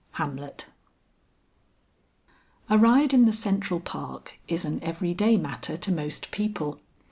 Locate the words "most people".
5.91-6.79